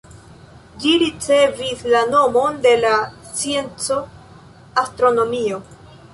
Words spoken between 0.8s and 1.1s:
Ĝi